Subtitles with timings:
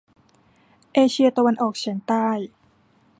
[0.93, 2.27] เอเชียตะวันออกเฉียงใต้